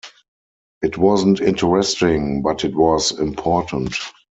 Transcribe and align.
It 0.81 0.97
wasn't 0.97 1.41
interesting, 1.41 2.41
but 2.41 2.65
it 2.65 2.73
was 2.75 3.11
important. 3.19 3.95